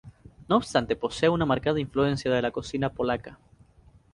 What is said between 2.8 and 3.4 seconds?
polaca.